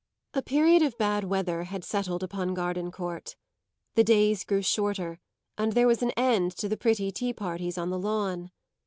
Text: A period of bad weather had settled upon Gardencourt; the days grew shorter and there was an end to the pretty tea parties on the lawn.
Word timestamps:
A 0.33 0.41
period 0.41 0.81
of 0.81 0.97
bad 0.97 1.25
weather 1.25 1.65
had 1.65 1.83
settled 1.83 2.23
upon 2.23 2.55
Gardencourt; 2.55 3.35
the 3.93 4.03
days 4.03 4.43
grew 4.43 4.63
shorter 4.63 5.19
and 5.59 5.73
there 5.73 5.85
was 5.85 6.01
an 6.01 6.09
end 6.17 6.57
to 6.57 6.67
the 6.67 6.75
pretty 6.75 7.11
tea 7.11 7.33
parties 7.33 7.77
on 7.77 7.91
the 7.91 7.99
lawn. 7.99 8.49